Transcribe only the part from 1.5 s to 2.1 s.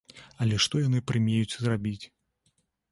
зрабіць?